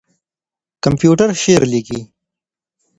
کمپيوټر 0.83 1.29
شعر 1.41 1.61
ليکي. 1.71 1.99